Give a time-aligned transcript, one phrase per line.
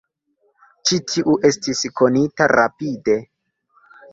[0.89, 3.19] Ĉi tiu estis konita rapide.